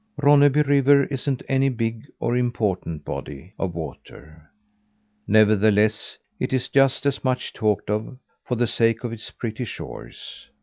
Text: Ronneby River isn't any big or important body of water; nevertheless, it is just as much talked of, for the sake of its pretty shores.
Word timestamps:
Ronneby 0.17 0.63
River 0.63 1.03
isn't 1.11 1.43
any 1.47 1.69
big 1.69 2.07
or 2.19 2.35
important 2.35 3.05
body 3.05 3.53
of 3.59 3.75
water; 3.75 4.49
nevertheless, 5.27 6.17
it 6.39 6.53
is 6.53 6.69
just 6.69 7.05
as 7.05 7.23
much 7.23 7.53
talked 7.53 7.91
of, 7.91 8.17
for 8.43 8.55
the 8.55 8.65
sake 8.65 9.03
of 9.03 9.13
its 9.13 9.29
pretty 9.29 9.63
shores. 9.63 10.47